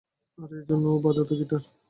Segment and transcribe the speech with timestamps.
[0.37, 1.63] আর এজন্যেই ও বাজাত গিটার।